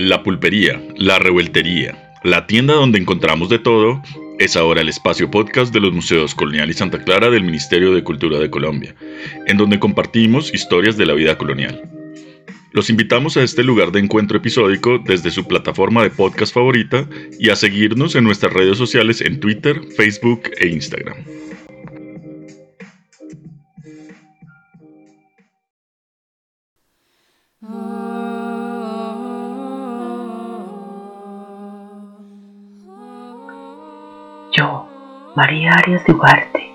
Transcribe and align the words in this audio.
La 0.00 0.22
pulpería, 0.22 0.82
la 0.96 1.18
revueltería, 1.18 2.14
la 2.24 2.46
tienda 2.46 2.72
donde 2.72 2.98
encontramos 2.98 3.50
de 3.50 3.58
todo, 3.58 4.02
es 4.38 4.56
ahora 4.56 4.80
el 4.80 4.88
espacio 4.88 5.30
podcast 5.30 5.74
de 5.74 5.80
los 5.80 5.92
Museos 5.92 6.34
Colonial 6.34 6.70
y 6.70 6.72
Santa 6.72 7.04
Clara 7.04 7.28
del 7.28 7.44
Ministerio 7.44 7.92
de 7.92 8.02
Cultura 8.02 8.38
de 8.38 8.48
Colombia, 8.48 8.94
en 9.46 9.58
donde 9.58 9.78
compartimos 9.78 10.54
historias 10.54 10.96
de 10.96 11.04
la 11.04 11.12
vida 11.12 11.36
colonial. 11.36 11.82
Los 12.72 12.88
invitamos 12.88 13.36
a 13.36 13.42
este 13.42 13.62
lugar 13.62 13.92
de 13.92 14.00
encuentro 14.00 14.38
episódico 14.38 14.98
desde 15.04 15.30
su 15.30 15.46
plataforma 15.46 16.02
de 16.02 16.08
podcast 16.08 16.54
favorita 16.54 17.06
y 17.38 17.50
a 17.50 17.56
seguirnos 17.56 18.14
en 18.14 18.24
nuestras 18.24 18.54
redes 18.54 18.78
sociales 18.78 19.20
en 19.20 19.38
Twitter, 19.38 19.82
Facebook 19.98 20.44
e 20.60 20.68
Instagram. 20.68 21.18
María 35.40 35.72
Arias 35.72 36.04
de 36.04 36.12
Ugarte, 36.12 36.70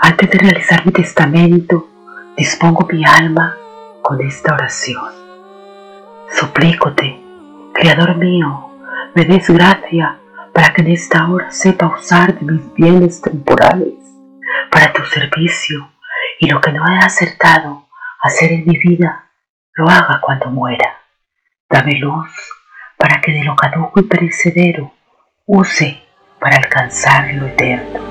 antes 0.00 0.30
de 0.30 0.38
realizar 0.38 0.86
mi 0.86 0.92
testamento, 0.92 1.90
dispongo 2.38 2.88
mi 2.90 3.04
alma 3.04 3.54
con 4.00 4.18
esta 4.22 4.54
oración. 4.54 5.12
Suplícote, 6.30 7.20
Creador 7.74 8.16
mío, 8.16 8.70
me 9.14 9.26
des 9.26 9.50
gracia 9.50 10.20
para 10.54 10.72
que 10.72 10.80
en 10.80 10.92
esta 10.92 11.28
hora 11.28 11.50
sepa 11.50 11.94
usar 11.98 12.32
de 12.38 12.50
mis 12.50 12.72
bienes 12.72 13.20
temporales 13.20 13.92
para 14.70 14.90
tu 14.94 15.04
servicio 15.04 15.90
y 16.40 16.48
lo 16.48 16.62
que 16.62 16.72
no 16.72 16.90
he 16.90 16.96
acertado 16.96 17.88
hacer 18.22 18.52
en 18.52 18.64
mi 18.66 18.78
vida, 18.78 19.28
lo 19.74 19.86
haga 19.86 20.18
cuando 20.22 20.48
muera. 20.48 20.96
Dame 21.68 21.92
luz 21.98 22.30
para 22.96 23.20
que 23.20 23.32
de 23.32 23.44
lo 23.44 23.54
caduco 23.54 24.00
y 24.00 24.04
perecedero 24.04 24.92
use 25.44 26.07
para 26.40 26.56
alcanzar 26.56 27.34
lo 27.34 27.46
eterno. 27.46 28.08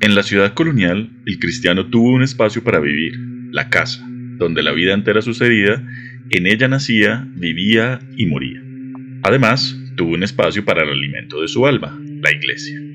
En 0.00 0.14
la 0.14 0.22
ciudad 0.22 0.54
colonial, 0.54 1.10
el 1.26 1.38
cristiano 1.38 1.86
tuvo 1.86 2.10
un 2.10 2.22
espacio 2.22 2.64
para 2.64 2.80
vivir, 2.80 3.14
la 3.50 3.68
casa, 3.68 4.06
donde 4.38 4.62
la 4.62 4.72
vida 4.72 4.94
entera 4.94 5.22
sucedía, 5.22 5.84
en 6.30 6.46
ella 6.46 6.68
nacía, 6.68 7.26
vivía 7.34 8.00
y 8.16 8.26
moría. 8.26 8.62
Además, 9.22 9.76
tuvo 9.96 10.14
un 10.14 10.22
espacio 10.22 10.64
para 10.64 10.82
el 10.82 10.90
alimento 10.90 11.42
de 11.42 11.48
su 11.48 11.66
alma, 11.66 11.98
la 12.22 12.30
iglesia 12.30 12.87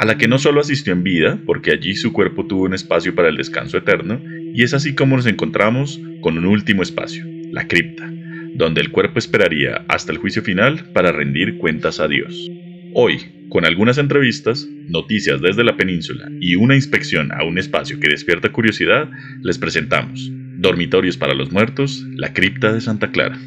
a 0.00 0.06
la 0.06 0.16
que 0.16 0.28
no 0.28 0.38
solo 0.38 0.62
asistió 0.62 0.94
en 0.94 1.02
vida, 1.02 1.38
porque 1.44 1.72
allí 1.72 1.94
su 1.94 2.14
cuerpo 2.14 2.46
tuvo 2.46 2.64
un 2.64 2.72
espacio 2.72 3.14
para 3.14 3.28
el 3.28 3.36
descanso 3.36 3.76
eterno, 3.76 4.18
y 4.54 4.62
es 4.62 4.72
así 4.72 4.94
como 4.94 5.14
nos 5.14 5.26
encontramos 5.26 6.00
con 6.22 6.38
un 6.38 6.46
último 6.46 6.82
espacio, 6.82 7.22
la 7.52 7.68
cripta, 7.68 8.10
donde 8.54 8.80
el 8.80 8.92
cuerpo 8.92 9.18
esperaría 9.18 9.84
hasta 9.88 10.10
el 10.12 10.16
juicio 10.16 10.40
final 10.40 10.90
para 10.94 11.12
rendir 11.12 11.58
cuentas 11.58 12.00
a 12.00 12.08
Dios. 12.08 12.50
Hoy, 12.94 13.18
con 13.50 13.66
algunas 13.66 13.98
entrevistas, 13.98 14.66
noticias 14.88 15.42
desde 15.42 15.64
la 15.64 15.76
península 15.76 16.30
y 16.40 16.54
una 16.54 16.76
inspección 16.76 17.30
a 17.32 17.44
un 17.44 17.58
espacio 17.58 18.00
que 18.00 18.08
despierta 18.08 18.52
curiosidad, 18.52 19.10
les 19.42 19.58
presentamos 19.58 20.30
Dormitorios 20.32 21.18
para 21.18 21.34
los 21.34 21.52
Muertos, 21.52 22.06
la 22.16 22.32
cripta 22.32 22.72
de 22.72 22.80
Santa 22.80 23.10
Clara. 23.10 23.38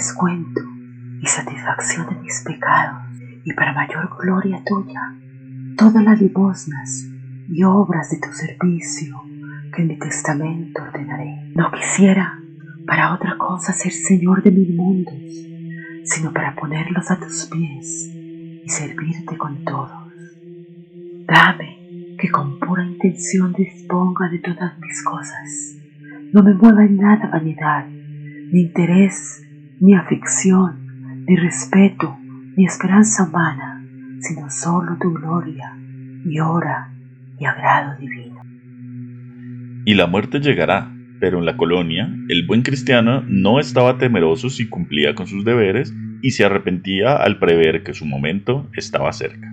Descuento 0.00 0.62
y 1.20 1.26
satisfacción 1.26 2.08
de 2.08 2.22
mis 2.22 2.42
pecados, 2.42 3.02
y 3.44 3.52
para 3.52 3.74
mayor 3.74 4.08
gloria 4.18 4.62
tuya, 4.64 5.14
todas 5.76 6.02
las 6.02 6.18
limosnas 6.18 7.06
y 7.50 7.62
obras 7.64 8.08
de 8.08 8.18
tu 8.18 8.32
servicio 8.32 9.20
que 9.74 9.82
en 9.82 9.88
mi 9.88 9.98
testamento 9.98 10.82
ordenaré. 10.82 11.52
No 11.54 11.70
quisiera 11.70 12.38
para 12.86 13.12
otra 13.12 13.36
cosa 13.36 13.74
ser 13.74 13.92
Señor 13.92 14.42
de 14.42 14.50
mil 14.52 14.74
mundos, 14.74 15.20
sino 16.04 16.32
para 16.32 16.54
ponerlos 16.54 17.10
a 17.10 17.20
tus 17.20 17.50
pies 17.52 18.08
y 18.64 18.68
servirte 18.70 19.36
con 19.36 19.64
todos. 19.64 19.92
Dame 21.26 22.16
que 22.18 22.30
con 22.30 22.58
pura 22.58 22.86
intención 22.86 23.52
disponga 23.52 24.30
de 24.30 24.38
todas 24.38 24.78
mis 24.78 25.04
cosas. 25.04 25.76
No 26.32 26.42
me 26.42 26.54
mueva 26.54 26.86
en 26.86 26.96
nada 26.96 27.28
vanidad, 27.30 27.86
ni 27.86 28.62
interés, 28.62 29.42
ni 29.80 29.94
aflicción, 29.94 31.24
ni 31.26 31.36
respeto, 31.36 32.16
ni 32.56 32.66
esperanza 32.66 33.24
humana, 33.24 33.82
sino 34.20 34.50
solo 34.50 34.98
tu 35.00 35.12
gloria 35.14 35.74
y 36.24 36.38
hora 36.38 36.92
y 37.38 37.46
agrado 37.46 37.98
divino. 37.98 38.42
Y 39.86 39.94
la 39.94 40.06
muerte 40.06 40.40
llegará, 40.40 40.94
pero 41.18 41.38
en 41.38 41.46
la 41.46 41.56
colonia 41.56 42.14
el 42.28 42.46
buen 42.46 42.60
cristiano 42.60 43.24
no 43.26 43.58
estaba 43.58 43.96
temeroso 43.96 44.50
si 44.50 44.68
cumplía 44.68 45.14
con 45.14 45.26
sus 45.26 45.46
deberes 45.46 45.94
y 46.20 46.32
se 46.32 46.44
arrepentía 46.44 47.16
al 47.16 47.38
prever 47.38 47.82
que 47.82 47.94
su 47.94 48.04
momento 48.04 48.68
estaba 48.74 49.10
cerca. 49.14 49.50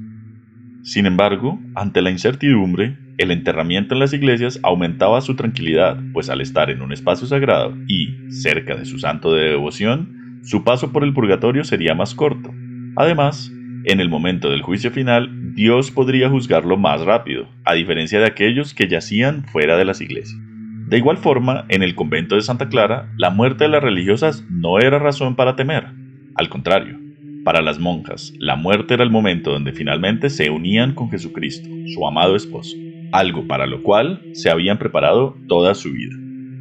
Sin 0.84 1.06
embargo, 1.06 1.60
ante 1.74 2.02
la 2.02 2.12
incertidumbre, 2.12 2.98
el 3.18 3.32
enterramiento 3.32 3.96
en 3.96 4.00
las 4.00 4.14
iglesias 4.14 4.60
aumentaba 4.62 5.22
su 5.22 5.36
tranquilidad, 5.36 5.98
pues 6.14 6.30
al 6.30 6.40
estar 6.40 6.70
en 6.70 6.84
un 6.84 6.94
espacio 6.94 7.28
sagrado 7.28 7.76
y 7.88 8.32
cerca 8.32 8.76
de 8.76 8.86
su 8.86 9.00
santo 9.00 9.34
de 9.34 9.50
devoción, 9.50 10.42
su 10.44 10.64
paso 10.64 10.92
por 10.92 11.04
el 11.04 11.14
purgatorio 11.14 11.64
sería 11.64 11.96
más 11.96 12.14
corto. 12.14 12.54
Además, 12.96 13.52
en 13.86 14.00
el 14.00 14.10
momento 14.10 14.52
del 14.52 14.62
juicio 14.62 14.92
final, 14.92 15.56
Dios 15.56 15.90
podría 15.90 16.30
juzgarlo 16.30 16.78
más 16.78 17.02
rápido, 17.02 17.50
a 17.66 17.74
diferencia 17.74 18.20
de 18.20 18.28
aquellos 18.28 18.76
que 18.76 18.88
yacían 18.88 19.46
fuera 19.46 19.78
de 19.78 19.86
las 19.86 20.00
iglesias. 20.00 20.40
De 20.88 20.98
igual 20.98 21.18
forma, 21.18 21.66
en 21.70 21.82
el 21.84 21.96
convento 21.96 22.36
de 22.36 22.42
Santa 22.42 22.70
Clara, 22.70 23.12
la 23.18 23.32
muerte 23.32 23.64
de 23.64 23.70
las 23.70 23.84
religiosas 23.84 24.46
no 24.50 24.78
era 24.80 25.00
razón 25.00 25.36
para 25.36 25.56
temer. 25.56 25.88
Al 26.36 26.50
contrario, 26.50 27.00
para 27.44 27.62
las 27.62 27.80
monjas, 27.80 28.32
la 28.38 28.56
muerte 28.56 28.94
era 28.94 29.04
el 29.04 29.10
momento 29.10 29.52
donde 29.52 29.74
finalmente 29.74 30.30
se 30.30 30.50
unían 30.50 30.94
con 30.94 31.10
Jesucristo, 31.10 31.68
su 31.94 32.08
amado 32.08 32.36
esposo 32.36 32.76
algo 33.12 33.48
para 33.48 33.66
lo 33.66 33.84
cual 33.84 34.22
se 34.34 34.50
habían 34.50 34.78
preparado 34.78 35.36
toda 35.48 35.76
su 35.76 35.92
vida. 35.92 36.16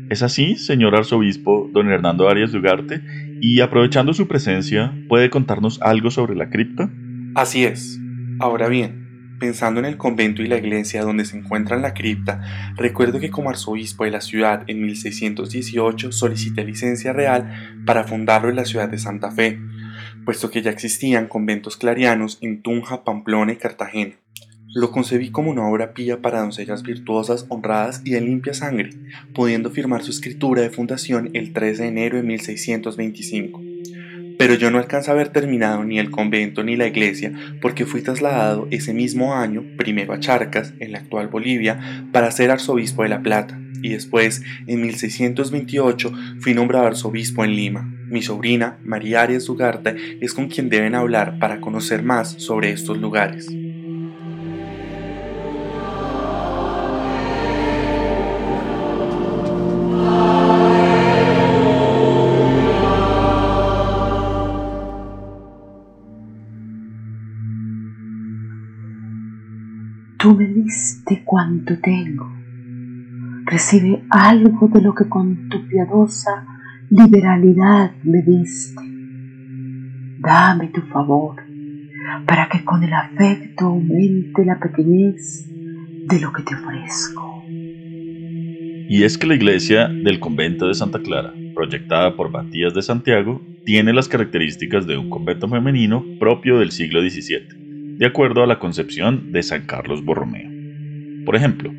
¿Es 0.09 0.23
así, 0.23 0.57
señor 0.57 0.95
arzobispo 0.95 1.69
don 1.73 1.91
Hernando 1.91 2.29
Arias 2.29 2.53
de 2.53 2.59
Ugarte? 2.59 3.03
Y 3.41 3.61
aprovechando 3.61 4.15
su 4.15 4.29
presencia, 4.29 4.95
¿puede 5.09 5.31
contarnos 5.31 5.83
algo 5.83 6.11
sobre 6.11 6.37
la 6.37 6.49
cripta? 6.49 6.89
Así 7.35 7.65
es. 7.65 7.99
Ahora 8.39 8.69
bien, 8.69 9.37
pensando 9.41 9.81
en 9.81 9.87
el 9.87 9.97
convento 9.97 10.43
y 10.43 10.47
la 10.47 10.59
iglesia 10.59 11.03
donde 11.03 11.25
se 11.25 11.37
encuentra 11.37 11.77
la 11.77 11.93
cripta, 11.93 12.41
recuerdo 12.77 13.19
que 13.19 13.31
como 13.31 13.51
arzobispo 13.51 14.05
de 14.05 14.11
la 14.11 14.21
ciudad 14.21 14.63
en 14.69 14.83
1618 14.83 16.13
solicité 16.13 16.65
licencia 16.65 17.13
real 17.13 17.83
para 17.85 18.05
fundarlo 18.05 18.49
en 18.49 18.57
la 18.57 18.65
ciudad 18.65 18.89
de 18.89 18.99
Santa 18.99 19.31
Fe, 19.31 19.59
puesto 20.25 20.51
que 20.51 20.63
ya 20.63 20.71
existían 20.71 21.27
conventos 21.27 21.77
clarianos 21.77 22.39
en 22.41 22.63
Tunja, 22.63 23.05
Pamplona 23.05 23.53
y 23.53 23.57
Cartagena. 23.57 24.15
Lo 24.77 24.91
concebí 24.91 25.31
como 25.31 25.51
una 25.51 25.67
obra 25.67 25.95
pía 25.95 26.21
para 26.21 26.41
doncellas 26.41 26.83
virtuosas, 26.83 27.47
honradas 27.49 28.03
y 28.05 28.11
de 28.11 28.21
limpia 28.21 28.53
sangre, 28.53 28.91
pudiendo 29.33 29.71
firmar 29.71 30.03
su 30.03 30.11
escritura 30.11 30.61
de 30.61 30.69
fundación 30.69 31.31
el 31.33 31.55
3 31.55 31.79
de 31.79 31.87
enero 31.87 32.19
de 32.19 32.23
1625. 32.25 33.63
Pero 34.39 34.53
yo 34.53 34.71
no 34.71 34.77
alcanzo 34.77 35.11
a 35.11 35.15
haber 35.15 35.31
terminado 35.31 35.83
ni 35.85 35.99
el 35.99 36.11
convento 36.11 36.63
ni 36.63 36.77
la 36.77 36.87
iglesia 36.87 37.33
porque 37.63 37.87
fui 37.87 38.03
trasladado 38.03 38.69
ese 38.71 38.93
mismo 38.93 39.35
año, 39.35 39.65
primero 39.79 40.13
a 40.13 40.21
Charcas, 40.21 40.75
en 40.79 40.93
la 40.93 40.99
actual 40.99 41.29
Bolivia, 41.29 42.05
para 42.13 42.31
ser 42.31 42.51
arzobispo 42.51 43.03
de 43.03 43.09
La 43.09 43.23
Plata, 43.23 43.59
y 43.81 43.89
después, 43.89 44.43
en 44.67 44.83
1628, 44.83 46.13
fui 46.41 46.53
nombrado 46.53 46.87
arzobispo 46.87 47.47
en 47.47 47.57
Lima. 47.57 47.91
Mi 48.11 48.21
sobrina, 48.21 48.77
María 48.85 49.23
Arias 49.23 49.49
Ugarte, 49.49 49.97
es 50.21 50.35
con 50.35 50.49
quien 50.49 50.69
deben 50.69 50.95
hablar 50.95 51.39
para 51.39 51.63
conocer 51.63 52.03
más 52.03 52.33
sobre 52.33 52.73
estos 52.73 52.99
lugares. 52.99 53.49
Tú 70.19 70.35
me 70.35 70.47
diste 70.47 71.23
cuanto 71.25 71.79
tengo, 71.79 72.27
recibe 73.45 74.03
algo 74.11 74.69
de 74.69 74.81
lo 74.81 74.95
que 74.95 75.09
con 75.09 75.49
tu 75.49 75.67
piadosa 75.69 76.47
liberalidad 76.91 77.93
me 78.03 78.23
diste. 78.23 78.83
Dame 80.19 80.69
tu 80.69 80.81
favor 80.83 81.37
para 82.27 82.49
que 82.49 82.65
con 82.65 82.83
el 82.83 82.93
afecto 82.93 83.67
aumente 83.67 84.45
la 84.45 84.59
pequeñez 84.59 85.49
de 85.49 86.21
lo 86.21 86.33
que 86.33 86.43
te 86.43 86.55
ofrezco. 86.55 87.45
Y 88.89 89.03
es 89.03 89.19
que 89.19 89.27
la 89.27 89.35
iglesia 89.35 89.89
del 89.89 90.21
convento 90.21 90.69
de 90.69 90.75
Santa 90.75 91.01
Clara, 91.01 91.35
proyectada 91.55 92.17
por 92.17 92.31
Matías 92.31 92.73
de 92.73 92.83
Santiago, 92.83 93.43
tiene 93.65 93.93
las 93.93 94.09
características 94.09 94.87
de 94.87 94.97
un 94.97 95.11
convento 95.11 95.49
femenino 95.49 96.05
propio 96.21 96.59
del 96.59 96.71
siglo 96.71 97.01
XVII, 97.01 97.66
de 97.99 98.07
acuerdo 98.07 98.43
a 98.43 98.47
la 98.47 98.59
concepción 98.59 99.33
de 99.33 99.43
San 99.43 99.65
Carlos 99.65 100.05
Borromeo. 100.05 100.51
Por 101.25 101.35
ejemplo, 101.35 101.73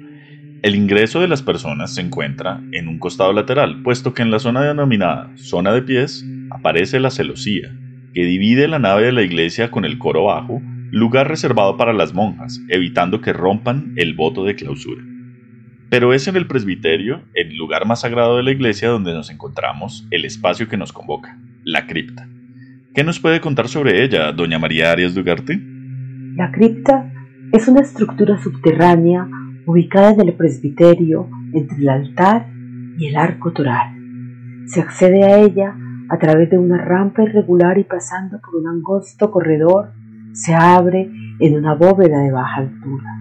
el 0.63 0.75
ingreso 0.75 1.21
de 1.21 1.27
las 1.27 1.43
personas 1.43 1.93
se 1.93 2.01
encuentra 2.01 2.59
en 2.71 2.87
un 2.87 2.97
costado 2.97 3.31
lateral, 3.33 3.83
puesto 3.83 4.15
que 4.15 4.23
en 4.23 4.31
la 4.31 4.39
zona 4.39 4.63
denominada 4.63 5.31
zona 5.35 5.71
de 5.71 5.83
pies 5.83 6.25
aparece 6.49 6.99
la 6.99 7.11
celosía, 7.11 7.71
que 8.15 8.25
divide 8.25 8.67
la 8.67 8.79
nave 8.79 9.05
de 9.05 9.11
la 9.11 9.21
iglesia 9.21 9.69
con 9.69 9.85
el 9.85 9.99
coro 9.99 10.25
bajo, 10.25 10.59
lugar 10.89 11.27
reservado 11.27 11.77
para 11.77 11.93
las 11.93 12.15
monjas, 12.15 12.59
evitando 12.69 13.21
que 13.21 13.33
rompan 13.33 13.93
el 13.95 14.15
voto 14.15 14.43
de 14.43 14.55
clausura. 14.55 15.03
Pero 15.89 16.13
es 16.13 16.27
en 16.27 16.35
el 16.35 16.47
presbiterio, 16.47 17.21
el 17.35 17.55
lugar 17.55 17.85
más 17.85 18.01
sagrado 18.01 18.37
de 18.37 18.43
la 18.43 18.51
iglesia, 18.51 18.89
donde 18.89 19.13
nos 19.13 19.29
encontramos 19.29 20.07
el 20.09 20.25
espacio 20.25 20.67
que 20.67 20.77
nos 20.77 20.91
convoca, 20.91 21.37
la 21.63 21.85
cripta. 21.85 22.27
¿Qué 22.95 23.03
nos 23.03 23.19
puede 23.19 23.39
contar 23.39 23.67
sobre 23.67 24.03
ella, 24.03 24.31
doña 24.31 24.57
María 24.57 24.91
Arias 24.91 25.13
Dugarte? 25.13 25.76
La 26.37 26.51
cripta 26.51 27.11
es 27.51 27.67
una 27.67 27.81
estructura 27.81 28.37
subterránea 28.37 29.27
ubicada 29.65 30.11
en 30.11 30.21
el 30.21 30.33
presbiterio 30.35 31.27
entre 31.51 31.77
el 31.79 31.89
altar 31.89 32.45
y 32.99 33.07
el 33.07 33.17
arco 33.17 33.53
toral. 33.53 33.95
Se 34.67 34.79
accede 34.79 35.23
a 35.23 35.39
ella 35.39 35.75
a 36.09 36.19
través 36.19 36.51
de 36.51 36.59
una 36.59 36.77
rampa 36.77 37.23
irregular 37.23 37.79
y 37.79 37.85
pasando 37.85 38.39
por 38.39 38.61
un 38.61 38.67
angosto 38.67 39.31
corredor 39.31 39.93
se 40.33 40.53
abre 40.53 41.09
en 41.39 41.55
una 41.55 41.73
bóveda 41.73 42.19
de 42.19 42.31
baja 42.31 42.61
altura. 42.61 43.19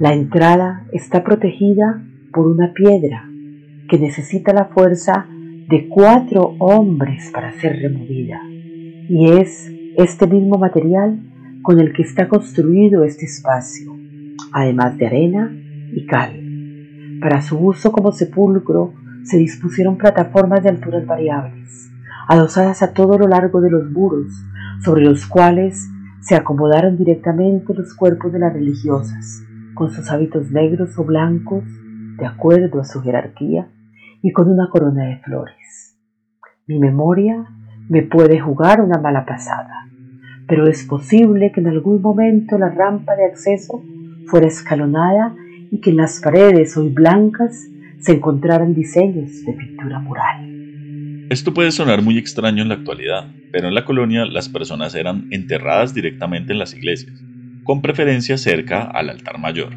La 0.00 0.14
entrada 0.14 0.88
está 0.90 1.22
protegida 1.22 2.02
por 2.32 2.48
una 2.48 2.72
piedra 2.72 3.24
que 3.88 4.00
necesita 4.00 4.52
la 4.52 4.64
fuerza 4.64 5.28
de 5.68 5.88
cuatro 5.88 6.56
hombres 6.58 7.30
para 7.32 7.52
ser 7.52 7.76
removida. 7.80 8.40
Y 9.08 9.30
es 9.30 9.72
este 9.96 10.26
mismo 10.26 10.58
material 10.58 11.30
con 11.64 11.80
el 11.80 11.92
que 11.92 12.02
está 12.02 12.28
construido 12.28 13.02
este 13.02 13.24
espacio 13.24 13.94
además 14.54 14.96
de 14.96 15.06
arena 15.06 15.50
y 15.92 16.06
cal. 16.06 16.40
Para 17.20 17.42
su 17.42 17.58
uso 17.58 17.92
como 17.92 18.12
sepulcro 18.12 18.94
se 19.24 19.36
dispusieron 19.36 19.98
plataformas 19.98 20.62
de 20.62 20.68
alturas 20.68 21.04
variables, 21.06 21.90
adosadas 22.28 22.82
a 22.82 22.92
todo 22.92 23.18
lo 23.18 23.26
largo 23.26 23.60
de 23.60 23.70
los 23.70 23.90
muros, 23.90 24.32
sobre 24.82 25.02
los 25.02 25.26
cuales 25.26 25.88
se 26.20 26.36
acomodaron 26.36 26.96
directamente 26.96 27.74
los 27.74 27.94
cuerpos 27.94 28.32
de 28.32 28.38
las 28.38 28.52
religiosas, 28.52 29.42
con 29.74 29.90
sus 29.90 30.10
hábitos 30.10 30.50
negros 30.50 30.96
o 30.98 31.04
blancos, 31.04 31.64
de 32.16 32.26
acuerdo 32.26 32.80
a 32.80 32.84
su 32.84 33.02
jerarquía, 33.02 33.68
y 34.22 34.32
con 34.32 34.48
una 34.48 34.68
corona 34.70 35.04
de 35.04 35.18
flores. 35.18 35.98
Mi 36.66 36.78
memoria 36.78 37.44
me 37.88 38.02
puede 38.02 38.40
jugar 38.40 38.80
una 38.80 38.98
mala 38.98 39.26
pasada, 39.26 39.88
pero 40.46 40.66
es 40.66 40.84
posible 40.84 41.52
que 41.52 41.60
en 41.60 41.68
algún 41.68 42.02
momento 42.02 42.58
la 42.58 42.70
rampa 42.70 43.14
de 43.16 43.24
acceso 43.24 43.82
fuera 44.26 44.46
escalonada 44.46 45.34
y 45.70 45.80
que 45.80 45.90
en 45.90 45.96
las 45.96 46.20
paredes 46.20 46.76
hoy 46.76 46.88
blancas 46.88 47.68
se 47.98 48.12
encontraran 48.12 48.74
diseños 48.74 49.44
de 49.44 49.52
pintura 49.54 49.98
mural. 49.98 50.54
Esto 51.30 51.54
puede 51.54 51.72
sonar 51.72 52.02
muy 52.02 52.18
extraño 52.18 52.62
en 52.62 52.68
la 52.68 52.74
actualidad, 52.74 53.32
pero 53.50 53.68
en 53.68 53.74
la 53.74 53.84
colonia 53.84 54.26
las 54.26 54.48
personas 54.48 54.94
eran 54.94 55.26
enterradas 55.30 55.94
directamente 55.94 56.52
en 56.52 56.58
las 56.58 56.74
iglesias, 56.74 57.12
con 57.64 57.80
preferencia 57.80 58.36
cerca 58.36 58.82
al 58.82 59.08
altar 59.08 59.38
mayor, 59.38 59.74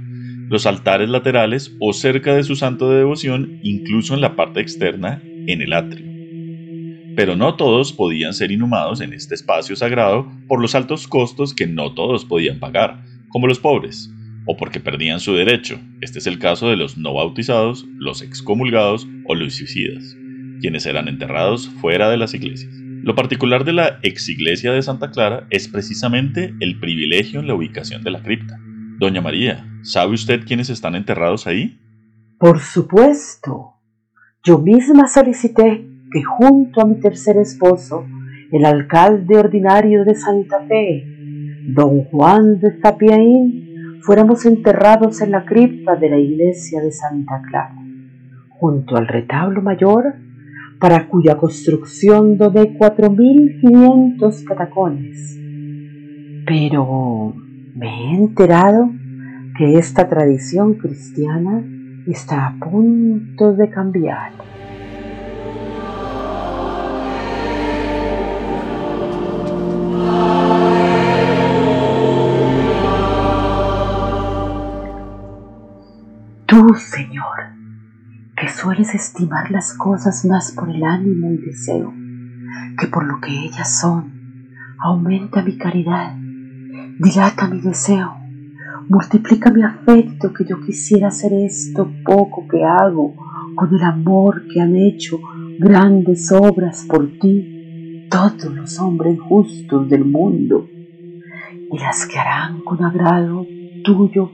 los 0.49 0.65
altares 0.65 1.09
laterales 1.09 1.75
o 1.79 1.93
cerca 1.93 2.35
de 2.35 2.43
su 2.43 2.55
santo 2.55 2.89
de 2.89 2.97
devoción, 2.97 3.59
incluso 3.63 4.13
en 4.13 4.21
la 4.21 4.35
parte 4.35 4.59
externa, 4.59 5.21
en 5.23 5.61
el 5.61 5.71
atrio. 5.71 6.06
Pero 7.17 7.35
no 7.35 7.55
todos 7.55 7.93
podían 7.93 8.35
ser 8.35 8.51
inhumados 8.51 9.01
en 9.01 9.11
este 9.11 9.33
espacio 9.33 9.75
sagrado 9.75 10.31
por 10.47 10.61
los 10.61 10.75
altos 10.75 11.07
costos 11.07 11.55
que 11.55 11.65
no 11.65 11.95
todos 11.95 12.25
podían 12.25 12.59
pagar, 12.59 13.03
como 13.29 13.47
los 13.47 13.57
pobres, 13.57 14.13
o 14.45 14.55
porque 14.55 14.79
perdían 14.79 15.19
su 15.19 15.33
derecho. 15.33 15.79
Este 15.99 16.19
es 16.19 16.27
el 16.27 16.37
caso 16.37 16.69
de 16.69 16.75
los 16.75 16.95
no 16.95 17.15
bautizados, 17.15 17.87
los 17.97 18.21
excomulgados 18.21 19.07
o 19.25 19.33
los 19.33 19.55
suicidas, 19.55 20.15
quienes 20.61 20.85
eran 20.85 21.07
enterrados 21.07 21.67
fuera 21.81 22.11
de 22.11 22.17
las 22.17 22.35
iglesias. 22.35 22.71
Lo 23.01 23.15
particular 23.15 23.65
de 23.65 23.73
la 23.73 23.97
exiglesia 24.03 24.71
de 24.71 24.83
Santa 24.83 25.09
Clara 25.09 25.47
es 25.49 25.67
precisamente 25.67 26.53
el 26.59 26.79
privilegio 26.79 27.39
en 27.39 27.47
la 27.47 27.55
ubicación 27.55 28.03
de 28.03 28.11
la 28.11 28.21
cripta. 28.21 28.59
Doña 28.99 29.21
María, 29.21 29.67
¿sabe 29.81 30.13
usted 30.13 30.45
quiénes 30.45 30.69
están 30.69 30.93
enterrados 30.93 31.47
ahí? 31.47 31.79
Por 32.37 32.59
supuesto. 32.59 33.73
Yo 34.43 34.59
misma 34.59 35.07
solicité 35.07 35.96
que 36.11 36.23
junto 36.23 36.81
a 36.81 36.85
mi 36.85 36.95
tercer 36.95 37.37
esposo, 37.37 38.05
el 38.51 38.65
alcalde 38.65 39.37
ordinario 39.37 40.05
de 40.05 40.15
Santa 40.15 40.61
Fe, 40.67 41.03
don 41.67 42.03
Juan 42.05 42.59
de 42.59 42.79
Zapiaín, 42.79 43.99
fuéramos 44.01 44.45
enterrados 44.45 45.21
en 45.21 45.31
la 45.31 45.45
cripta 45.45 45.95
de 45.95 46.09
la 46.09 46.17
iglesia 46.17 46.81
de 46.81 46.91
Santa 46.91 47.41
Clara, 47.49 47.75
junto 48.49 48.95
al 48.95 49.07
retablo 49.07 49.61
mayor, 49.61 50.15
para 50.79 51.07
cuya 51.07 51.35
construcción 51.35 52.37
doné 52.37 52.77
4.500 52.77 54.43
catacones. 54.45 55.37
Pero 56.45 57.33
me 57.75 57.87
he 57.87 58.15
enterado 58.15 58.89
que 59.57 59.77
esta 59.77 60.07
tradición 60.07 60.75
cristiana 60.75 61.63
está 62.05 62.47
a 62.47 62.55
punto 62.59 63.53
de 63.53 63.69
cambiar. 63.69 64.31
Tú, 76.47 76.73
Señor, 76.75 77.51
que 78.37 78.47
sueles 78.47 78.95
estimar 78.95 79.51
las 79.51 79.73
cosas 79.73 80.23
más 80.23 80.53
por 80.53 80.69
el 80.69 80.81
ánimo 80.81 81.29
y 81.33 81.37
deseo 81.39 81.93
que 82.79 82.87
por 82.87 83.05
lo 83.05 83.19
que 83.19 83.31
ellas 83.31 83.81
son, 83.81 84.13
aumenta 84.79 85.43
mi 85.43 85.57
caridad, 85.57 86.15
dilata 86.99 87.49
mi 87.49 87.59
deseo, 87.59 88.15
multiplica 88.87 89.51
mi 89.51 89.61
afecto 89.61 90.31
que 90.31 90.45
yo 90.45 90.61
quisiera 90.61 91.09
hacer 91.09 91.33
esto 91.33 91.91
poco 92.05 92.47
que 92.47 92.63
hago 92.63 93.13
con 93.53 93.75
el 93.75 93.83
amor 93.83 94.47
que 94.47 94.61
han 94.61 94.77
hecho 94.77 95.19
grandes 95.59 96.31
obras 96.31 96.85
por 96.87 97.19
ti 97.19 98.07
todos 98.09 98.55
los 98.55 98.79
hombres 98.79 99.19
justos 99.19 99.89
del 99.89 100.05
mundo 100.05 100.65
y 100.69 101.77
las 101.77 102.07
que 102.07 102.17
harán 102.17 102.61
con 102.61 102.81
agrado 102.85 103.45
tuyo 103.83 104.31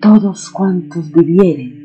todos 0.00 0.50
cuantos 0.50 1.10
vivieren. 1.12 1.84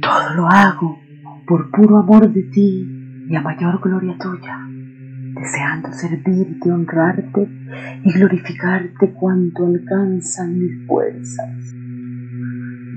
Todo 0.00 0.34
lo 0.34 0.46
hago 0.46 0.98
por 1.46 1.70
puro 1.70 1.98
amor 1.98 2.32
de 2.32 2.42
ti 2.44 2.86
y 3.28 3.36
a 3.36 3.40
mayor 3.40 3.80
gloria 3.80 4.16
tuya, 4.18 4.58
deseando 5.34 5.92
servirte, 5.92 6.70
honrarte 6.70 7.48
y 8.04 8.12
glorificarte 8.12 9.12
cuanto 9.12 9.66
alcanzan 9.66 10.58
mis 10.58 10.86
fuerzas. 10.86 11.74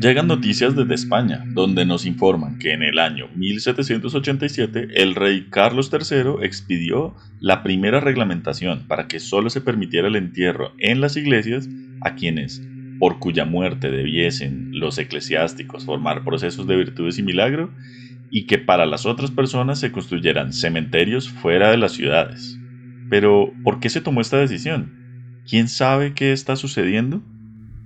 Llegan 0.02 0.28
noticias 0.28 0.76
desde 0.76 0.94
España, 0.94 1.46
donde 1.54 1.86
nos 1.86 2.06
informan 2.06 2.60
que 2.60 2.74
en 2.74 2.84
el 2.84 3.00
año 3.00 3.30
1787 3.36 4.90
el 4.96 5.16
rey 5.16 5.48
Carlos 5.50 5.90
III 5.92 6.46
expidió 6.46 7.16
la 7.40 7.64
primera 7.64 8.02
reglamentación 8.02 8.88
para 8.88 9.08
que 9.08 9.22
solo 9.22 9.50
se 9.50 9.62
permitiera 9.62 10.10
el 10.10 10.18
entierro 10.18 10.74
en 10.80 11.00
las 11.00 11.16
iglesias 11.16 11.70
a 12.02 12.16
quienes 12.16 12.62
por 13.00 13.20
cuya 13.20 13.46
muerte 13.46 13.92
debiesen 13.92 14.72
los 14.80 14.98
eclesiásticos 14.98 15.86
formar 15.86 16.24
procesos 16.24 16.68
de 16.68 16.76
virtudes 16.76 17.20
y 17.20 17.24
milagro, 17.24 17.70
y 18.30 18.48
que 18.48 18.58
para 18.58 18.86
las 18.86 19.06
otras 19.06 19.32
personas 19.32 19.80
se 19.80 19.92
construyeran 19.92 20.54
cementerios 20.54 21.30
fuera 21.30 21.70
de 21.70 21.78
las 21.78 21.94
ciudades. 21.94 22.60
Pero, 23.10 23.52
¿por 23.64 23.80
qué 23.80 23.90
se 23.90 24.02
tomó 24.02 24.22
esta 24.22 24.38
decisión? 24.38 24.92
¿Quién 25.48 25.68
sabe 25.68 26.14
qué 26.14 26.32
está 26.32 26.56
sucediendo? 26.56 27.22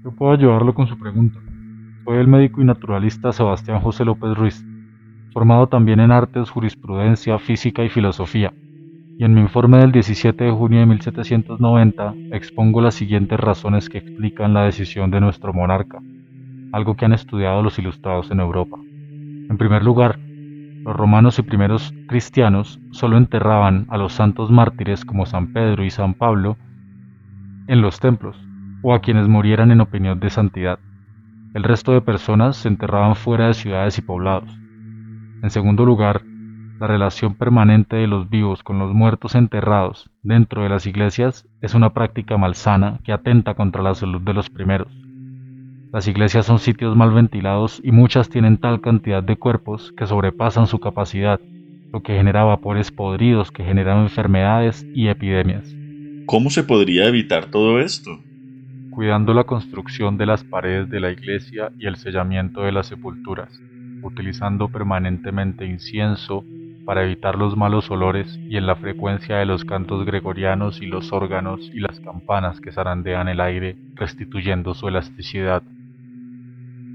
Yo 0.03 0.11
puedo 0.11 0.31
ayudarlo 0.31 0.73
con 0.73 0.87
su 0.87 0.97
pregunta. 0.97 1.39
Soy 2.05 2.17
el 2.17 2.27
médico 2.27 2.61
y 2.61 2.65
naturalista 2.65 3.33
Sebastián 3.33 3.81
José 3.81 4.05
López 4.05 4.35
Ruiz, 4.35 4.65
formado 5.33 5.67
también 5.67 5.99
en 5.99 6.11
artes, 6.11 6.49
jurisprudencia, 6.49 7.37
física 7.37 7.83
y 7.83 7.89
filosofía 7.89 8.53
y 9.19 9.25
en 9.25 9.33
mi 9.33 9.41
informe 9.41 9.79
del 9.79 9.91
17 9.91 10.45
de 10.45 10.51
junio 10.51 10.79
de 10.79 10.85
1790 10.85 12.13
expongo 12.31 12.79
las 12.79 12.95
siguientes 12.95 13.37
razones 13.37 13.89
que 13.89 13.97
explican 13.97 14.53
la 14.53 14.63
decisión 14.63 15.11
de 15.11 15.19
nuestro 15.19 15.51
monarca. 15.51 15.99
algo 16.71 16.95
que 16.95 17.03
han 17.03 17.11
estudiado 17.11 17.61
los 17.61 17.77
ilustrados 17.79 18.31
en 18.31 18.39
Europa. 18.39 18.77
En 18.79 19.57
primer 19.57 19.83
lugar, 19.83 20.19
los 20.85 20.95
romanos 20.95 21.37
y 21.37 21.41
primeros 21.41 21.93
cristianos 22.07 22.79
solo 22.91 23.17
enterraban 23.17 23.87
a 23.89 23.97
los 23.97 24.13
santos 24.13 24.51
mártires 24.51 25.03
como 25.03 25.25
San 25.25 25.51
Pedro 25.51 25.83
y 25.83 25.89
San 25.89 26.13
Pablo 26.13 26.55
en 27.67 27.81
los 27.81 27.99
templos, 27.99 28.37
o 28.83 28.93
a 28.93 29.01
quienes 29.01 29.27
murieran 29.27 29.71
en 29.71 29.81
opinión 29.81 30.21
de 30.21 30.29
santidad. 30.29 30.79
El 31.53 31.63
resto 31.63 31.91
de 31.91 31.99
personas 31.99 32.55
se 32.55 32.69
enterraban 32.69 33.17
fuera 33.17 33.47
de 33.47 33.53
ciudades 33.53 33.97
y 33.97 34.01
poblados. 34.01 34.49
En 35.41 35.49
segundo 35.49 35.83
lugar, 35.83 36.21
la 36.79 36.87
relación 36.87 37.35
permanente 37.35 37.97
de 37.97 38.07
los 38.07 38.29
vivos 38.29 38.63
con 38.63 38.79
los 38.79 38.93
muertos 38.93 39.35
enterrados 39.35 40.09
dentro 40.23 40.63
de 40.63 40.69
las 40.69 40.85
iglesias 40.85 41.45
es 41.61 41.73
una 41.73 41.89
práctica 41.89 42.37
malsana 42.37 42.99
que 43.03 43.11
atenta 43.11 43.53
contra 43.53 43.83
la 43.83 43.95
salud 43.95 44.21
de 44.21 44.33
los 44.33 44.49
primeros. 44.49 44.87
Las 45.91 46.07
iglesias 46.07 46.45
son 46.45 46.59
sitios 46.59 46.95
mal 46.95 47.11
ventilados 47.11 47.81
y 47.83 47.91
muchas 47.91 48.29
tienen 48.29 48.57
tal 48.57 48.79
cantidad 48.79 49.21
de 49.21 49.35
cuerpos 49.35 49.91
que 49.97 50.07
sobrepasan 50.07 50.67
su 50.67 50.79
capacidad, 50.79 51.41
lo 51.91 52.01
que 52.01 52.15
genera 52.15 52.45
vapores 52.45 52.91
podridos 52.91 53.51
que 53.51 53.65
generan 53.65 54.03
enfermedades 54.03 54.87
y 54.95 55.07
epidemias. 55.09 55.75
¿Cómo 56.27 56.49
se 56.49 56.63
podría 56.63 57.07
evitar 57.07 57.47
todo 57.47 57.81
esto? 57.81 58.11
Cuidando 58.91 59.33
la 59.33 59.43
construcción 59.43 60.17
de 60.17 60.27
las 60.27 60.45
paredes 60.45 60.89
de 60.89 61.01
la 61.01 61.11
iglesia 61.11 61.71
y 61.77 61.87
el 61.87 61.97
sellamiento 61.97 62.61
de 62.61 62.71
las 62.71 62.87
sepulturas, 62.87 63.59
utilizando 64.01 64.69
permanentemente 64.69 65.65
incienso, 65.65 66.45
para 66.89 67.03
evitar 67.03 67.37
los 67.37 67.55
malos 67.55 67.91
olores 67.91 68.35
y 68.49 68.57
en 68.57 68.65
la 68.65 68.75
frecuencia 68.75 69.35
de 69.35 69.45
los 69.45 69.63
cantos 69.63 70.07
gregorianos 70.07 70.81
y 70.81 70.87
los 70.87 71.13
órganos 71.13 71.69
y 71.71 71.81
las 71.81 71.99
campanas 71.99 72.59
que 72.59 72.71
zarandean 72.71 73.27
el 73.27 73.41
aire, 73.41 73.77
restituyendo 73.93 74.73
su 74.73 74.87
elasticidad. 74.87 75.61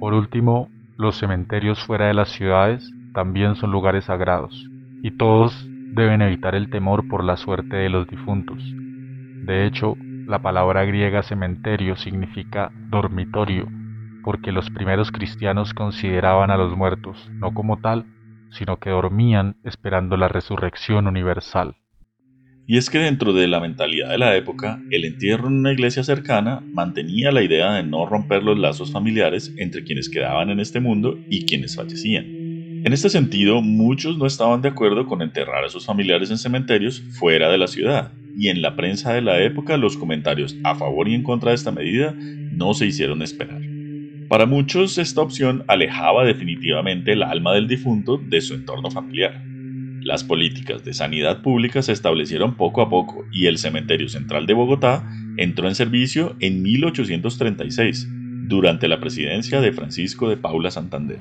Por 0.01 0.15
último, 0.15 0.69
los 0.97 1.17
cementerios 1.17 1.79
fuera 1.85 2.09
de 2.09 2.15
las 2.15 2.31
ciudades 2.31 2.93
también 3.13 3.55
son 3.55 3.71
lugares 3.71 4.07
sagrados, 4.07 4.69
y 5.01 5.13
todos 5.13 5.65
deben 5.93 6.23
evitar 6.23 6.57
el 6.57 6.71
temor 6.71 7.07
por 7.07 7.23
la 7.23 7.37
suerte 7.37 7.77
de 7.77 7.89
los 7.89 8.09
difuntos. 8.09 8.59
De 9.45 9.65
hecho, 9.65 9.95
la 10.27 10.41
palabra 10.41 10.85
griega 10.85 11.23
cementerio 11.23 11.95
significa 11.95 12.73
dormitorio, 12.91 13.69
porque 14.25 14.51
los 14.51 14.69
primeros 14.71 15.13
cristianos 15.13 15.73
consideraban 15.73 16.51
a 16.51 16.57
los 16.57 16.77
muertos 16.77 17.31
no 17.35 17.55
como 17.55 17.77
tal, 17.77 18.07
sino 18.55 18.79
que 18.79 18.91
dormían 18.91 19.57
esperando 19.65 20.17
la 20.17 20.29
resurrección 20.29 21.07
universal. 21.07 21.77
Y 22.67 22.79
es 22.79 22.89
que 22.89 22.99
dentro 22.99 23.35
de 23.35 23.47
la 23.47 23.61
mentalidad 23.61 24.09
de 24.09 24.17
la 24.17 24.37
época, 24.37 24.81
el 24.91 25.05
entierro 25.05 25.49
en 25.49 25.59
una 25.59 25.73
iglesia 25.73 26.03
cercana 26.03 26.63
mantenía 26.73 27.31
la 27.31 27.43
idea 27.43 27.75
de 27.75 27.83
no 27.83 28.07
romper 28.07 28.43
los 28.43 28.59
lazos 28.59 28.91
familiares 28.91 29.53
entre 29.59 29.85
quienes 29.85 30.09
quedaban 30.09 30.49
en 30.49 30.61
este 30.61 30.81
mundo 30.81 31.19
y 31.29 31.45
quienes 31.45 31.77
fallecían. 31.77 32.25
En 32.25 32.93
este 32.93 33.11
sentido, 33.11 33.61
muchos 33.61 34.17
no 34.17 34.27
estaban 34.27 34.63
de 34.63 34.69
acuerdo 34.69 35.07
con 35.07 35.21
enterrar 35.21 35.65
a 35.65 35.69
sus 35.69 35.85
familiares 35.85 36.31
en 36.31 36.39
cementerios 36.39 37.03
fuera 37.19 37.51
de 37.51 37.59
la 37.59 37.67
ciudad, 37.67 38.13
y 38.37 38.49
en 38.49 38.63
la 38.63 38.77
prensa 38.77 39.13
de 39.13 39.23
la 39.23 39.43
época 39.43 39.77
los 39.77 39.97
comentarios 39.97 40.57
a 40.65 40.75
favor 40.75 41.09
y 41.09 41.15
en 41.15 41.23
contra 41.23 41.51
de 41.51 41.57
esta 41.57 41.71
medida 41.71 42.15
no 42.15 42.73
se 42.75 42.87
hicieron 42.87 43.23
esperar. 43.23 43.74
Para 44.35 44.47
muchos 44.47 44.99
esta 44.99 45.21
opción 45.21 45.63
alejaba 45.69 46.25
definitivamente 46.25 47.13
el 47.13 47.23
alma 47.23 47.55
del 47.55 47.69
difunto 47.69 48.19
de 48.19 48.41
su 48.41 48.55
entorno 48.55 48.91
familiar. 48.91 49.41
Las 50.01 50.25
políticas 50.25 50.83
de 50.85 50.93
sanidad 50.93 51.41
pública 51.41 51.83
se 51.83 51.93
establecieron 51.93 52.57
poco 52.57 52.83
a 52.83 52.91
poco 52.91 53.25
y 53.31 53.47
el 53.47 53.59
Cementerio 53.59 54.09
Central 54.09 54.47
de 54.47 54.55
Bogotá 54.55 55.09
entró 55.37 55.69
en 55.69 55.77
servicio 55.77 56.35
en 56.41 56.65
1836, 56.65 58.09
durante 58.49 58.89
la 58.89 58.99
presidencia 58.99 59.61
de 59.61 59.71
Francisco 59.71 60.29
de 60.29 60.37
Paula 60.37 60.73
Santander. 60.73 61.21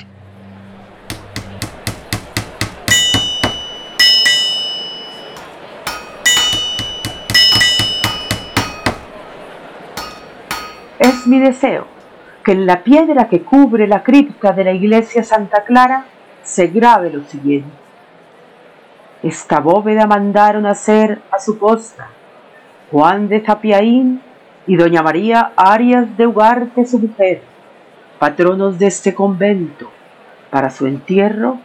Es 11.00 11.28
mi 11.28 11.40
deseo 11.40 11.94
que 12.44 12.52
en 12.52 12.66
la 12.66 12.84
piedra 12.84 13.30
que 13.30 13.42
cubre 13.42 13.88
la 13.88 14.04
cripta 14.04 14.52
de 14.52 14.64
la 14.64 14.74
iglesia 14.74 15.24
Santa 15.24 15.64
Clara 15.64 16.06
se 16.44 16.68
grabe 16.68 17.12
lo 17.12 17.24
siguiente. 17.24 17.72
Esta 19.22 19.60
bóveda 19.60 20.06
mandaron 20.06 20.66
hacer 20.66 21.22
a 21.32 21.40
su 21.40 21.58
costa 21.58 22.10
Juan 22.92 23.30
de 23.30 23.40
Zapiaín 23.40 24.22
y 24.68 24.76
doña 24.76 25.02
María 25.02 25.54
Arias 25.56 26.16
de 26.16 26.28
Ugarte, 26.28 26.86
su 26.86 27.00
mujer, 27.00 27.42
patronos 28.20 28.78
de 28.78 28.86
este 28.88 29.16
convento, 29.16 29.90
para 30.52 30.70
su 30.70 30.86
entierro 30.86 31.58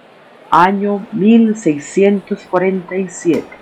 año 0.50 1.06
1647. 1.12 3.57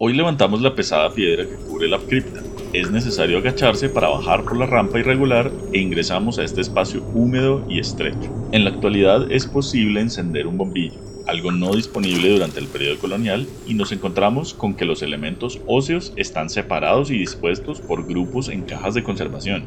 Hoy 0.00 0.14
levantamos 0.14 0.62
la 0.62 0.76
pesada 0.76 1.12
piedra 1.12 1.44
que 1.44 1.56
cubre 1.56 1.88
la 1.88 1.98
cripta. 1.98 2.40
Es 2.72 2.88
necesario 2.88 3.38
agacharse 3.38 3.88
para 3.88 4.08
bajar 4.08 4.44
por 4.44 4.56
la 4.56 4.64
rampa 4.64 5.00
irregular 5.00 5.50
e 5.72 5.80
ingresamos 5.80 6.38
a 6.38 6.44
este 6.44 6.60
espacio 6.60 7.02
húmedo 7.14 7.64
y 7.68 7.80
estrecho. 7.80 8.30
En 8.52 8.62
la 8.62 8.70
actualidad 8.70 9.28
es 9.32 9.48
posible 9.48 10.00
encender 10.00 10.46
un 10.46 10.56
bombillo, 10.56 11.00
algo 11.26 11.50
no 11.50 11.74
disponible 11.74 12.30
durante 12.30 12.60
el 12.60 12.68
periodo 12.68 12.96
colonial, 13.00 13.48
y 13.66 13.74
nos 13.74 13.90
encontramos 13.90 14.54
con 14.54 14.74
que 14.74 14.84
los 14.84 15.02
elementos 15.02 15.60
óseos 15.66 16.12
están 16.14 16.48
separados 16.48 17.10
y 17.10 17.18
dispuestos 17.18 17.80
por 17.80 18.06
grupos 18.06 18.50
en 18.50 18.62
cajas 18.62 18.94
de 18.94 19.02
conservación. 19.02 19.64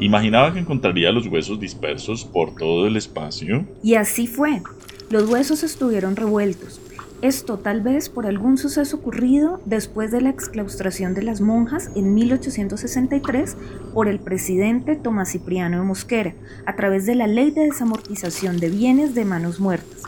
Imaginaba 0.00 0.52
que 0.52 0.58
encontraría 0.58 1.12
los 1.12 1.28
huesos 1.28 1.58
dispersos 1.58 2.26
por 2.26 2.54
todo 2.56 2.86
el 2.86 2.98
espacio. 2.98 3.64
Y 3.82 3.94
así 3.94 4.26
fue. 4.26 4.60
Los 5.08 5.30
huesos 5.30 5.62
estuvieron 5.62 6.14
revueltos, 6.14 6.78
esto 7.22 7.58
tal 7.58 7.80
vez 7.82 8.08
por 8.08 8.26
algún 8.26 8.58
suceso 8.58 8.96
ocurrido 8.96 9.60
después 9.64 10.10
de 10.10 10.20
la 10.20 10.30
exclaustración 10.30 11.14
de 11.14 11.22
las 11.22 11.40
monjas 11.40 11.90
en 11.94 12.14
1863 12.14 13.56
por 13.94 14.08
el 14.08 14.18
presidente 14.18 14.96
Tomás 14.96 15.30
Cipriano 15.30 15.78
de 15.78 15.84
Mosquera 15.84 16.34
a 16.66 16.74
través 16.74 17.06
de 17.06 17.14
la 17.14 17.28
Ley 17.28 17.52
de 17.52 17.62
Desamortización 17.62 18.58
de 18.58 18.70
Bienes 18.70 19.14
de 19.14 19.24
Manos 19.24 19.60
Muertas. 19.60 20.02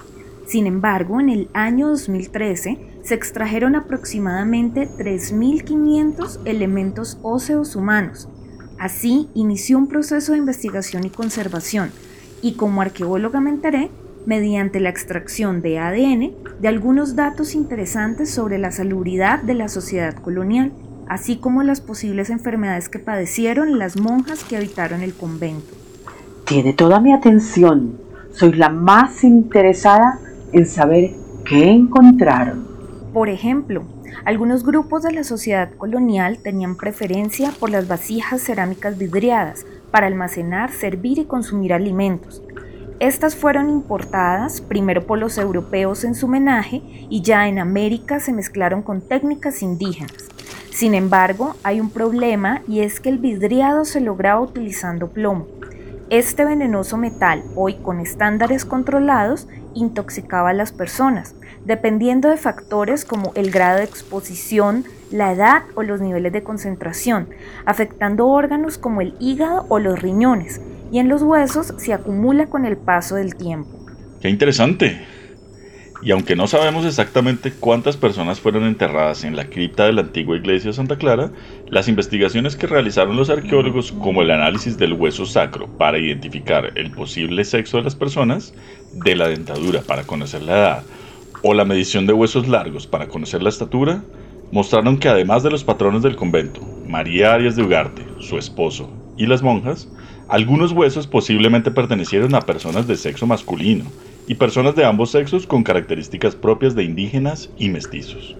Sin 0.48 0.66
embargo, 0.66 1.20
en 1.20 1.30
el 1.30 1.48
año 1.54 1.88
2013 1.88 2.78
se 3.02 3.14
extrajeron 3.14 3.76
aproximadamente 3.76 4.88
3.500 4.98 6.40
elementos 6.44 7.18
óseos 7.22 7.76
humanos. 7.76 8.28
Así 8.76 9.30
inició 9.34 9.78
un 9.78 9.86
proceso 9.86 10.32
de 10.32 10.38
investigación 10.38 11.04
y 11.04 11.10
conservación, 11.10 11.92
y 12.42 12.54
como 12.54 12.82
arqueóloga 12.82 13.40
me 13.40 13.50
enteré 13.50 13.90
mediante 14.26 14.80
la 14.80 14.88
extracción 14.88 15.62
de 15.62 15.78
ADN 15.78 16.32
de 16.60 16.68
algunos 16.68 17.16
datos 17.16 17.54
interesantes 17.54 18.30
sobre 18.30 18.58
la 18.58 18.70
salubridad 18.70 19.42
de 19.42 19.54
la 19.54 19.68
sociedad 19.68 20.14
colonial, 20.14 20.72
así 21.08 21.36
como 21.36 21.62
las 21.62 21.80
posibles 21.80 22.30
enfermedades 22.30 22.88
que 22.88 22.98
padecieron 22.98 23.78
las 23.78 23.98
monjas 23.98 24.44
que 24.44 24.56
habitaron 24.56 25.02
el 25.02 25.14
convento. 25.14 25.74
Tiene 26.46 26.72
toda 26.72 27.00
mi 27.00 27.12
atención. 27.12 27.98
Soy 28.32 28.52
la 28.52 28.68
más 28.68 29.24
interesada 29.24 30.18
en 30.52 30.66
saber 30.66 31.12
qué 31.44 31.70
encontraron. 31.70 32.66
Por 33.12 33.28
ejemplo, 33.28 33.84
algunos 34.24 34.64
grupos 34.64 35.02
de 35.02 35.12
la 35.12 35.24
sociedad 35.24 35.70
colonial 35.76 36.38
tenían 36.42 36.76
preferencia 36.76 37.52
por 37.58 37.70
las 37.70 37.88
vasijas 37.88 38.40
cerámicas 38.40 38.96
vidriadas 38.96 39.66
para 39.90 40.06
almacenar, 40.06 40.72
servir 40.72 41.18
y 41.18 41.24
consumir 41.24 41.72
alimentos, 41.72 42.42
estas 43.06 43.36
fueron 43.36 43.68
importadas 43.68 44.62
primero 44.62 45.06
por 45.06 45.18
los 45.18 45.36
europeos 45.36 46.04
en 46.04 46.14
su 46.14 46.26
menaje 46.26 46.80
y 47.10 47.20
ya 47.20 47.48
en 47.48 47.58
América 47.58 48.18
se 48.18 48.32
mezclaron 48.32 48.80
con 48.80 49.02
técnicas 49.02 49.60
indígenas. 49.60 50.14
Sin 50.70 50.94
embargo, 50.94 51.54
hay 51.62 51.80
un 51.80 51.90
problema 51.90 52.62
y 52.66 52.80
es 52.80 53.00
que 53.00 53.10
el 53.10 53.18
vidriado 53.18 53.84
se 53.84 54.00
lograba 54.00 54.40
utilizando 54.40 55.08
plomo. 55.08 55.46
Este 56.08 56.46
venenoso 56.46 56.96
metal, 56.96 57.42
hoy 57.54 57.74
con 57.74 58.00
estándares 58.00 58.64
controlados, 58.64 59.48
intoxicaba 59.74 60.50
a 60.50 60.54
las 60.54 60.72
personas, 60.72 61.34
dependiendo 61.66 62.30
de 62.30 62.38
factores 62.38 63.04
como 63.04 63.32
el 63.34 63.50
grado 63.50 63.78
de 63.78 63.84
exposición, 63.84 64.84
la 65.10 65.32
edad 65.32 65.64
o 65.74 65.82
los 65.82 66.00
niveles 66.00 66.32
de 66.32 66.42
concentración, 66.42 67.28
afectando 67.66 68.28
órganos 68.28 68.78
como 68.78 69.02
el 69.02 69.14
hígado 69.18 69.66
o 69.68 69.78
los 69.78 70.00
riñones, 70.00 70.60
y 70.94 71.00
en 71.00 71.08
los 71.08 71.22
huesos 71.22 71.74
se 71.76 71.92
acumula 71.92 72.46
con 72.46 72.64
el 72.64 72.76
paso 72.76 73.16
del 73.16 73.34
tiempo. 73.34 73.84
¡Qué 74.20 74.30
interesante! 74.30 75.04
Y 76.02 76.12
aunque 76.12 76.36
no 76.36 76.46
sabemos 76.46 76.86
exactamente 76.86 77.50
cuántas 77.50 77.96
personas 77.96 78.38
fueron 78.38 78.62
enterradas 78.62 79.24
en 79.24 79.34
la 79.34 79.50
cripta 79.50 79.86
de 79.86 79.92
la 79.92 80.02
antigua 80.02 80.36
iglesia 80.36 80.70
de 80.70 80.76
Santa 80.76 80.96
Clara, 80.96 81.32
las 81.66 81.88
investigaciones 81.88 82.54
que 82.54 82.68
realizaron 82.68 83.16
los 83.16 83.28
arqueólogos, 83.28 83.90
como 83.90 84.22
el 84.22 84.30
análisis 84.30 84.78
del 84.78 84.92
hueso 84.92 85.26
sacro 85.26 85.66
para 85.66 85.98
identificar 85.98 86.70
el 86.76 86.92
posible 86.92 87.42
sexo 87.42 87.78
de 87.78 87.82
las 87.82 87.96
personas, 87.96 88.54
de 88.92 89.16
la 89.16 89.26
dentadura 89.26 89.80
para 89.80 90.04
conocer 90.04 90.42
la 90.42 90.52
edad, 90.52 90.82
o 91.42 91.54
la 91.54 91.64
medición 91.64 92.06
de 92.06 92.12
huesos 92.12 92.46
largos 92.46 92.86
para 92.86 93.08
conocer 93.08 93.42
la 93.42 93.48
estatura, 93.48 94.04
mostraron 94.52 94.98
que 94.98 95.08
además 95.08 95.42
de 95.42 95.50
los 95.50 95.64
patronos 95.64 96.04
del 96.04 96.14
convento, 96.14 96.60
María 96.86 97.34
Arias 97.34 97.56
de 97.56 97.64
Ugarte, 97.64 98.06
su 98.20 98.38
esposo, 98.38 98.88
y 99.16 99.26
las 99.26 99.42
monjas, 99.42 99.88
algunos 100.28 100.72
huesos 100.72 101.06
posiblemente 101.06 101.70
pertenecieron 101.70 102.34
a 102.34 102.40
personas 102.40 102.86
de 102.86 102.96
sexo 102.96 103.26
masculino 103.26 103.84
y 104.26 104.34
personas 104.34 104.74
de 104.74 104.84
ambos 104.84 105.10
sexos 105.10 105.46
con 105.46 105.62
características 105.62 106.34
propias 106.34 106.74
de 106.74 106.84
indígenas 106.84 107.50
y 107.58 107.68
mestizos. 107.68 108.34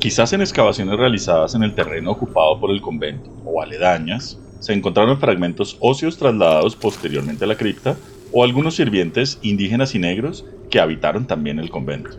Quizás 0.00 0.32
en 0.32 0.40
excavaciones 0.40 0.98
realizadas 0.98 1.54
en 1.54 1.62
el 1.62 1.74
terreno 1.74 2.12
ocupado 2.12 2.58
por 2.60 2.70
el 2.70 2.80
convento 2.80 3.30
o 3.44 3.62
aledañas, 3.62 4.38
se 4.58 4.72
encontraron 4.72 5.20
fragmentos 5.20 5.76
óseos 5.80 6.18
trasladados 6.18 6.74
posteriormente 6.74 7.44
a 7.44 7.48
la 7.48 7.56
cripta 7.56 7.96
o 8.32 8.42
algunos 8.42 8.74
sirvientes 8.74 9.38
indígenas 9.42 9.94
y 9.94 10.00
negros 10.00 10.44
que 10.70 10.80
habitaron 10.80 11.26
también 11.26 11.60
el 11.60 11.70
convento. 11.70 12.10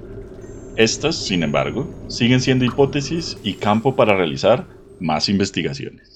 Estas, 0.78 1.18
sin 1.18 1.44
embargo, 1.44 1.94
siguen 2.08 2.40
siendo 2.40 2.64
hipótesis 2.64 3.38
y 3.44 3.54
campo 3.56 3.96
para 3.96 4.16
realizar 4.16 4.66
más 5.00 5.28
investigaciones. 5.28 6.09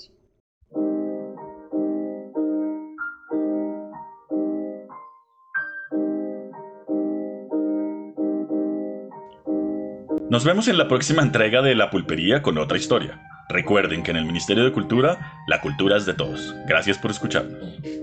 Nos 10.34 10.46
vemos 10.46 10.68
en 10.68 10.80
la 10.80 10.88
próxima 10.88 11.22
entrega 11.22 11.62
de 11.62 11.76
La 11.76 11.92
Pulpería 11.92 12.42
con 12.42 12.58
otra 12.58 12.80
historia. 12.80 13.22
Recuerden 13.50 14.02
que 14.02 14.10
en 14.10 14.18
el 14.18 14.26
Ministerio 14.26 14.64
de 14.64 14.72
Cultura, 14.72 15.32
la 15.46 15.62
cultura 15.62 15.96
es 15.96 16.08
de 16.08 16.16
todos. 16.16 16.56
Gracias 16.66 16.98
por 16.98 17.12
escucharnos. 17.12 18.03